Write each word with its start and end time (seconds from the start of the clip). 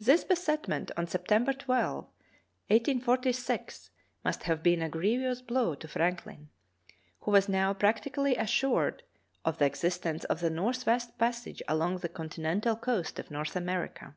This 0.00 0.24
besetment, 0.24 0.90
on 0.96 1.06
September 1.06 1.52
12, 1.52 2.06
1846, 2.66 3.90
must 4.24 4.42
have 4.42 4.60
been 4.60 4.82
a 4.82 4.88
grievous 4.88 5.40
blow 5.40 5.76
to 5.76 5.86
Franklin, 5.86 6.48
who 7.20 7.30
was 7.30 7.48
now 7.48 7.72
practically 7.72 8.36
as 8.36 8.48
sured 8.48 9.02
of 9.44 9.58
the 9.58 9.66
existence 9.66 10.24
of 10.24 10.40
the 10.40 10.50
northwest 10.50 11.16
passage 11.16 11.62
along 11.68 11.98
the 11.98 12.08
continental 12.08 12.74
coast 12.74 13.20
of 13.20 13.30
North 13.30 13.54
America. 13.54 14.16